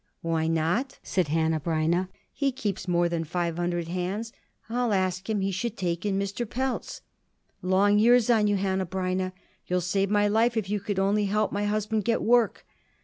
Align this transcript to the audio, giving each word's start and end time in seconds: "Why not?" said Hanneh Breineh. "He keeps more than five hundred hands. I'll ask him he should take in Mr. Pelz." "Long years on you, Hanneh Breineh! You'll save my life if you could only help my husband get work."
"Why 0.23 0.47
not?" 0.47 0.97
said 1.03 1.27
Hanneh 1.27 1.59
Breineh. 1.61 2.09
"He 2.33 2.51
keeps 2.51 2.87
more 2.87 3.07
than 3.07 3.23
five 3.23 3.57
hundred 3.57 3.87
hands. 3.87 4.33
I'll 4.67 4.93
ask 4.93 5.29
him 5.29 5.41
he 5.41 5.51
should 5.51 5.77
take 5.77 6.07
in 6.07 6.17
Mr. 6.17 6.43
Pelz." 6.49 7.01
"Long 7.61 7.99
years 7.99 8.27
on 8.27 8.47
you, 8.47 8.55
Hanneh 8.55 8.87
Breineh! 8.89 9.31
You'll 9.67 9.79
save 9.79 10.09
my 10.09 10.27
life 10.27 10.57
if 10.57 10.71
you 10.71 10.79
could 10.79 10.97
only 10.97 11.25
help 11.25 11.51
my 11.51 11.65
husband 11.65 12.03
get 12.03 12.23
work." 12.23 12.65